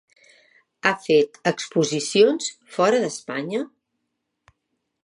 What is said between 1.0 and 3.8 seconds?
fet exposicions fora d'Espanya?